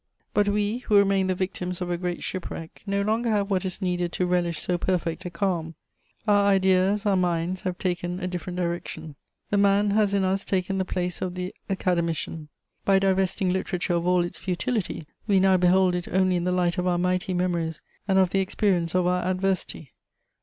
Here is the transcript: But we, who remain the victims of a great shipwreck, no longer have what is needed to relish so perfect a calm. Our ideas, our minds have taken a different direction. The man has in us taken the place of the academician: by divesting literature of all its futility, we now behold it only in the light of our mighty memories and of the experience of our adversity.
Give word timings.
But 0.33 0.49
we, 0.49 0.79
who 0.79 0.95
remain 0.97 1.27
the 1.27 1.35
victims 1.35 1.79
of 1.79 1.91
a 1.91 1.95
great 1.95 2.23
shipwreck, 2.23 2.81
no 2.87 3.03
longer 3.03 3.29
have 3.29 3.51
what 3.51 3.65
is 3.65 3.83
needed 3.83 4.11
to 4.13 4.25
relish 4.25 4.57
so 4.59 4.75
perfect 4.79 5.25
a 5.25 5.29
calm. 5.29 5.75
Our 6.27 6.43
ideas, 6.47 7.05
our 7.05 7.15
minds 7.15 7.61
have 7.61 7.77
taken 7.77 8.19
a 8.19 8.25
different 8.25 8.57
direction. 8.57 9.15
The 9.51 9.59
man 9.59 9.91
has 9.91 10.15
in 10.15 10.23
us 10.23 10.43
taken 10.43 10.79
the 10.79 10.85
place 10.85 11.21
of 11.21 11.35
the 11.35 11.53
academician: 11.69 12.49
by 12.83 12.97
divesting 12.97 13.51
literature 13.51 13.93
of 13.93 14.07
all 14.07 14.23
its 14.23 14.39
futility, 14.39 15.03
we 15.27 15.39
now 15.39 15.55
behold 15.57 15.93
it 15.93 16.07
only 16.07 16.35
in 16.35 16.45
the 16.45 16.51
light 16.51 16.79
of 16.79 16.87
our 16.87 16.97
mighty 16.97 17.35
memories 17.35 17.83
and 18.07 18.17
of 18.17 18.31
the 18.31 18.39
experience 18.39 18.95
of 18.95 19.05
our 19.05 19.21
adversity. 19.21 19.91